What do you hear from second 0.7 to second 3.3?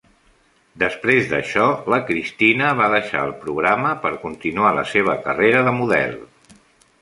Després d'això, la Christina va deixar